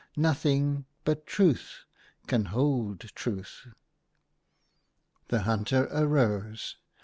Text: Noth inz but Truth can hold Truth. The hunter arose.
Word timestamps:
Noth 0.17 0.45
inz 0.45 0.83
but 1.05 1.27
Truth 1.27 1.85
can 2.25 2.45
hold 2.45 3.01
Truth. 3.13 3.67
The 5.27 5.41
hunter 5.43 5.87
arose. 5.91 6.77